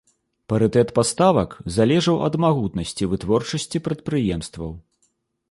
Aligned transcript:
Парытэт 0.51 0.93
паставак 0.99 1.51
залежаў 1.75 2.17
ад 2.29 2.39
магутнасці 2.47 3.09
вытворчасці 3.13 3.83
прадпрыемстваў. 3.91 4.71